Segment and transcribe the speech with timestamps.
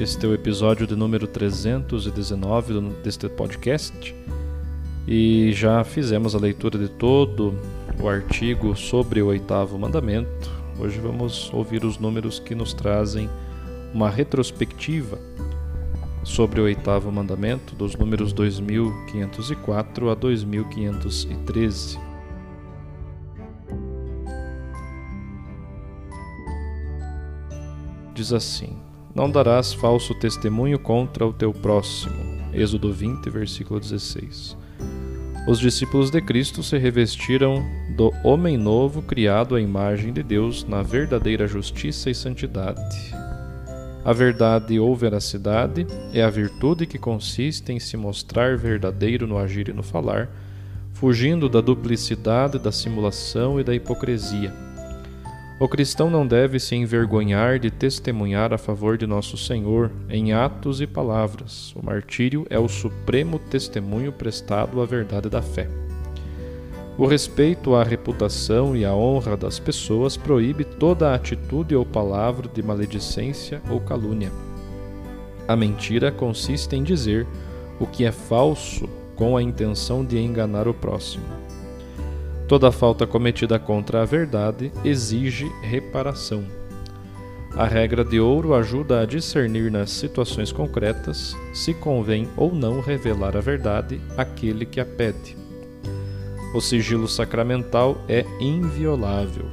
[0.00, 4.14] Este é o episódio de número 319 deste podcast
[5.08, 7.52] e já fizemos a leitura de todo
[8.00, 10.48] o artigo sobre o oitavo mandamento.
[10.78, 13.28] Hoje vamos ouvir os números que nos trazem
[13.92, 15.18] uma retrospectiva
[16.22, 21.98] sobre o oitavo mandamento, dos números 2504 a 2513.
[28.14, 28.78] Diz assim:
[29.18, 32.14] não darás falso testemunho contra o teu próximo.
[32.52, 34.56] Êxodo 20, versículo 16.
[35.48, 37.66] Os discípulos de Cristo se revestiram
[37.96, 43.12] do homem novo criado à imagem de Deus na verdadeira justiça e santidade.
[44.04, 49.68] A verdade ou veracidade é a virtude que consiste em se mostrar verdadeiro no agir
[49.68, 50.30] e no falar,
[50.92, 54.67] fugindo da duplicidade, da simulação e da hipocrisia
[55.60, 60.80] o cristão não deve se envergonhar de testemunhar a favor de nosso Senhor em atos
[60.80, 61.74] e palavras.
[61.74, 65.68] O martírio é o supremo testemunho prestado à verdade da fé.
[66.96, 72.62] O respeito à reputação e à honra das pessoas proíbe toda atitude ou palavra de
[72.62, 74.30] maledicência ou calúnia.
[75.48, 77.26] A mentira consiste em dizer
[77.80, 81.47] o que é falso com a intenção de enganar o próximo.
[82.48, 86.46] Toda falta cometida contra a verdade exige reparação.
[87.54, 93.36] A regra de ouro ajuda a discernir nas situações concretas se convém ou não revelar
[93.36, 95.36] a verdade àquele que a pede.
[96.54, 99.44] O sigilo sacramental é inviolável.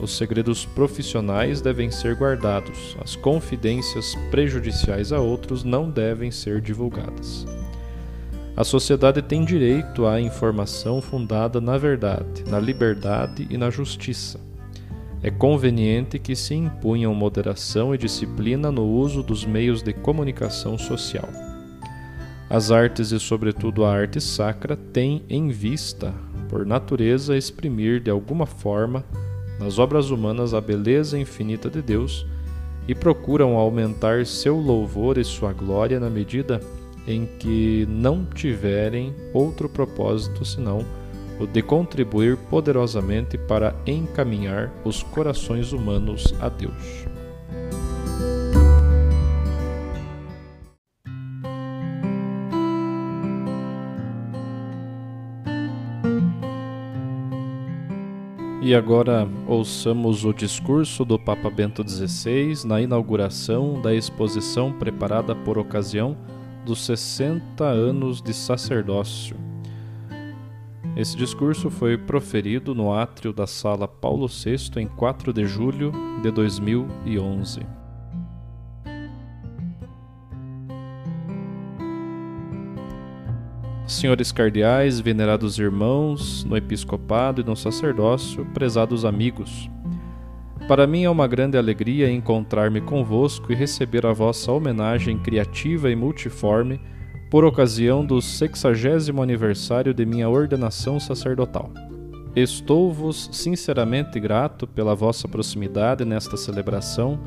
[0.00, 7.44] Os segredos profissionais devem ser guardados, as confidências prejudiciais a outros não devem ser divulgadas.
[8.56, 14.40] A sociedade tem direito à informação fundada na verdade, na liberdade e na justiça.
[15.22, 21.28] É conveniente que se impunham moderação e disciplina no uso dos meios de comunicação social.
[22.48, 26.14] As artes e, sobretudo, a arte sacra têm em vista,
[26.48, 29.04] por natureza, exprimir de alguma forma
[29.60, 32.24] nas obras humanas a beleza infinita de Deus
[32.88, 36.58] e procuram aumentar seu louvor e sua glória na medida
[37.06, 40.84] em que não tiverem outro propósito senão
[41.38, 47.06] o de contribuir poderosamente para encaminhar os corações humanos a Deus.
[58.66, 65.56] E agora ouçamos o discurso do Papa Bento XVI na inauguração da exposição preparada por
[65.56, 66.16] ocasião
[66.66, 69.36] dos 60 anos de sacerdócio.
[70.96, 76.30] Esse discurso foi proferido no átrio da Sala Paulo VI em 4 de julho de
[76.32, 77.60] 2011.
[83.86, 89.70] Senhores cardeais, venerados irmãos, no episcopado e no sacerdócio, prezados amigos,
[90.68, 95.94] para mim é uma grande alegria encontrar-me convosco e receber a vossa homenagem criativa e
[95.94, 96.80] multiforme
[97.30, 101.72] por ocasião do sexagésimo aniversário de minha ordenação sacerdotal.
[102.34, 107.18] Estou-vos sinceramente grato pela vossa proximidade nesta celebração,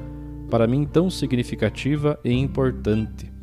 [0.49, 3.38] para mim tão significativa e importante.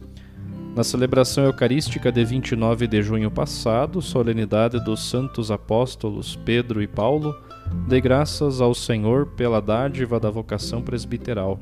[0.77, 7.35] Na celebração eucarística de 29 de junho passado, solenidade dos santos apóstolos Pedro e Paulo,
[7.89, 11.59] Dê graças ao Senhor pela dádiva da vocação presbiteral.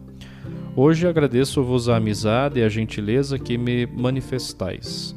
[0.74, 5.14] Hoje agradeço-vos a amizade e a gentileza que me manifestais.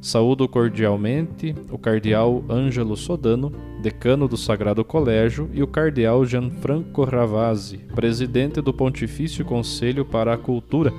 [0.00, 3.52] Saúdo cordialmente o cardeal Ângelo Sodano,
[3.82, 10.38] decano do Sagrado Colégio, e o cardeal Gianfranco Ravazzi, presidente do Pontifício Conselho para a
[10.38, 10.92] Cultura,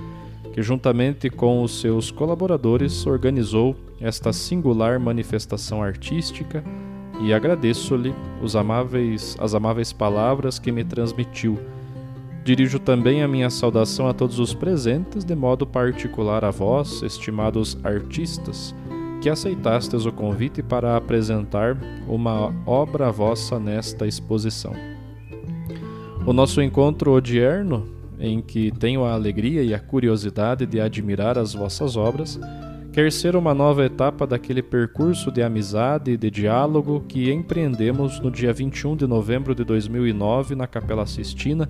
[0.54, 6.64] que, juntamente com os seus colaboradores, organizou esta singular manifestação artística
[7.20, 11.58] e agradeço-lhe os amáveis, as amáveis palavras que me transmitiu.
[12.44, 17.78] Dirijo também a minha saudação a todos os presentes, de modo particular a vós, estimados
[17.84, 18.76] artistas,
[19.22, 21.78] que aceitastes o convite para apresentar
[22.08, 24.74] uma obra vossa nesta exposição.
[26.28, 27.88] O nosso encontro odierno
[28.19, 32.39] em que tenho a alegria e a curiosidade de admirar as vossas obras,
[32.92, 38.30] quer ser uma nova etapa daquele percurso de amizade e de diálogo que empreendemos no
[38.30, 41.69] dia 21 de novembro de 2009 na Capela Sistina,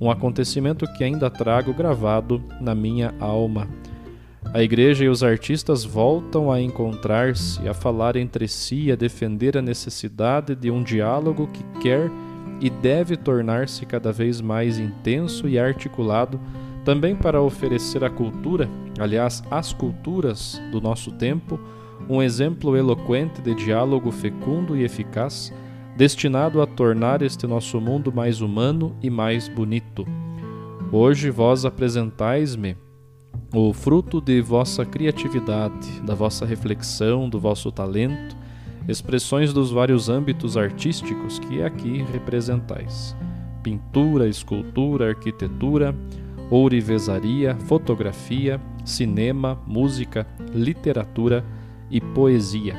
[0.00, 3.68] um acontecimento que ainda trago gravado na minha alma.
[4.54, 9.62] A igreja e os artistas voltam a encontrar-se, a falar entre si, a defender a
[9.62, 12.10] necessidade de um diálogo que quer
[12.60, 16.38] e deve tornar-se cada vez mais intenso e articulado
[16.84, 18.68] também para oferecer à cultura,
[18.98, 21.58] aliás, às culturas do nosso tempo,
[22.08, 25.52] um exemplo eloquente de diálogo fecundo e eficaz,
[25.96, 30.06] destinado a tornar este nosso mundo mais humano e mais bonito.
[30.90, 32.76] Hoje vós apresentais-me
[33.54, 38.36] o fruto de vossa criatividade, da vossa reflexão, do vosso talento,
[38.90, 43.16] expressões dos vários âmbitos artísticos que aqui representais:
[43.62, 45.94] pintura, escultura, arquitetura,
[46.50, 51.44] ourivesaria, fotografia, cinema, música, literatura
[51.90, 52.74] e poesia.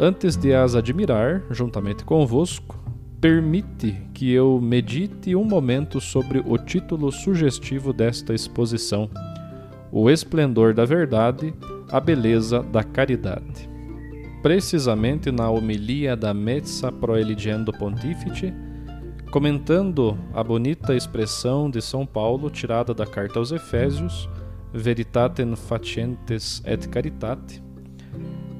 [0.00, 2.82] Antes de as admirar, juntamente convosco,
[3.20, 9.10] permite que eu medite um momento sobre o título sugestivo desta exposição:
[9.92, 11.54] O esplendor da verdade,
[11.90, 13.73] a beleza da caridade
[14.44, 18.52] precisamente na homilia da Mezza Proeligendo Pontifice,
[19.30, 24.28] comentando a bonita expressão de São Paulo tirada da carta aos Efésios,
[24.70, 27.62] Veritatem facientes et caritate,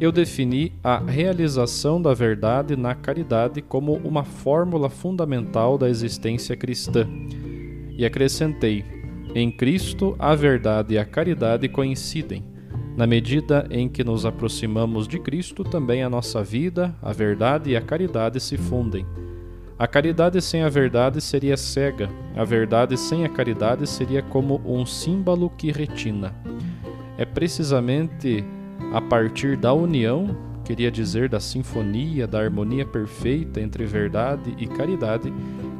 [0.00, 7.06] eu defini a realização da verdade na caridade como uma fórmula fundamental da existência cristã
[7.98, 8.84] e acrescentei:
[9.34, 12.53] em Cristo a verdade e a caridade coincidem
[12.96, 17.76] na medida em que nos aproximamos de Cristo, também a nossa vida, a verdade e
[17.76, 19.04] a caridade se fundem.
[19.76, 24.86] A caridade sem a verdade seria cega, a verdade sem a caridade seria como um
[24.86, 26.32] símbolo que retina.
[27.18, 28.44] É precisamente
[28.92, 35.32] a partir da união, queria dizer da sinfonia, da harmonia perfeita entre verdade e caridade,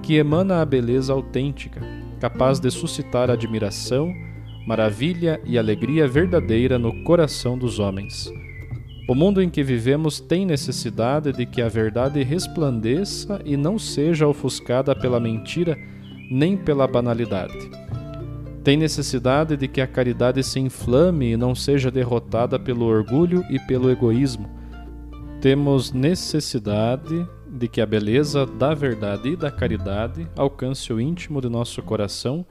[0.03, 1.81] que emana a beleza autêntica,
[2.19, 4.13] capaz de suscitar admiração
[4.67, 8.33] maravilha e alegria verdadeira no coração dos homens.
[9.07, 14.27] O mundo em que vivemos tem necessidade de que a verdade resplandeça e não seja
[14.27, 15.77] ofuscada pela mentira
[16.31, 17.71] nem pela banalidade.
[18.63, 23.59] Tem necessidade de que a caridade se inflame e não seja derrotada pelo orgulho e
[23.59, 24.49] pelo egoísmo.
[25.39, 31.51] Temos necessidade de que a beleza da verdade e da caridade alcance o íntimo de
[31.51, 32.45] nosso coração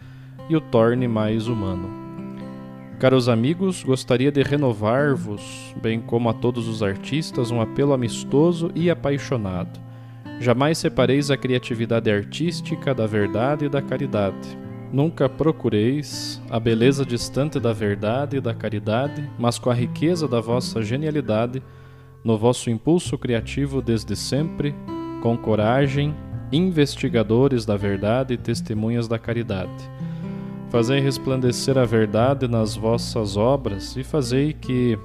[0.48, 2.03] e o torne mais humano.
[3.04, 8.90] Caros amigos, gostaria de renovar-vos, bem como a todos os artistas, um apelo amistoso e
[8.90, 9.78] apaixonado.
[10.40, 14.58] Jamais separeis a criatividade artística da verdade e da caridade.
[14.90, 20.40] Nunca procureis a beleza distante da verdade e da caridade, mas com a riqueza da
[20.40, 21.62] vossa genialidade,
[22.24, 24.74] no vosso impulso criativo desde sempre,
[25.22, 26.16] com coragem,
[26.54, 29.92] investigadores da verdade e testemunhas da caridade
[30.74, 34.98] Fazei resplandecer a verdade nas vossas obras e fazei que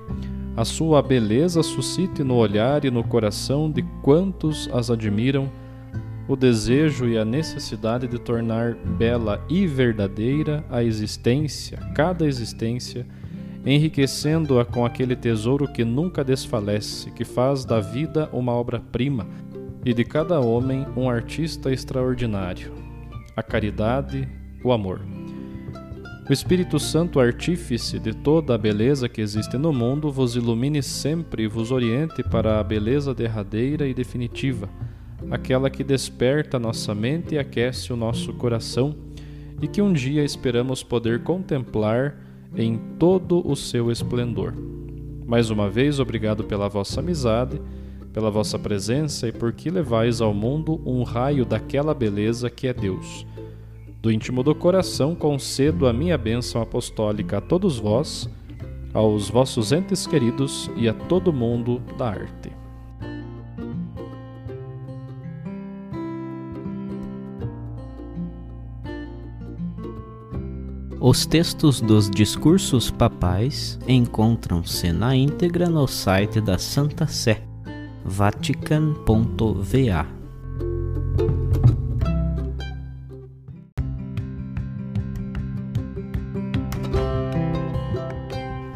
[0.56, 5.52] a sua beleza suscite no olhar e no coração de quantos as admiram
[6.26, 13.06] o desejo e a necessidade de tornar bela e verdadeira a existência, cada existência,
[13.66, 19.26] enriquecendo-a com aquele tesouro que nunca desfalece, que faz da vida uma obra-prima
[19.84, 22.72] e de cada homem um artista extraordinário.
[23.36, 24.26] A caridade,
[24.64, 25.17] o amor.
[26.28, 31.44] O Espírito Santo, artífice de toda a beleza que existe no mundo, vos ilumine sempre
[31.44, 34.68] e vos oriente para a beleza derradeira e definitiva,
[35.30, 38.94] aquela que desperta nossa mente e aquece o nosso coração,
[39.62, 42.18] e que um dia esperamos poder contemplar
[42.54, 44.52] em todo o seu esplendor.
[45.26, 47.58] Mais uma vez, obrigado pela vossa amizade,
[48.12, 52.74] pela vossa presença e por que levais ao mundo um raio daquela beleza que é
[52.74, 53.24] Deus.
[54.00, 58.28] Do íntimo do coração concedo a minha bênção apostólica a todos vós,
[58.94, 62.52] aos vossos entes queridos e a todo mundo da arte.
[71.00, 77.40] Os textos dos discursos papais encontram-se na íntegra no site da Santa Sé,
[78.04, 80.17] vatican.va.